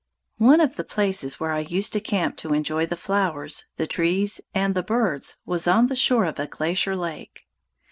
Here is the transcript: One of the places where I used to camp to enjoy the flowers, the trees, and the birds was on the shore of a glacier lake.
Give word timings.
One 0.39 0.61
of 0.61 0.77
the 0.77 0.83
places 0.83 1.39
where 1.39 1.51
I 1.51 1.59
used 1.59 1.93
to 1.93 1.99
camp 1.99 2.35
to 2.37 2.55
enjoy 2.55 2.87
the 2.87 2.97
flowers, 2.97 3.67
the 3.77 3.85
trees, 3.85 4.41
and 4.51 4.73
the 4.73 4.81
birds 4.81 5.37
was 5.45 5.67
on 5.67 5.89
the 5.89 5.95
shore 5.95 6.25
of 6.25 6.39
a 6.39 6.47
glacier 6.47 6.95
lake. 6.95 7.41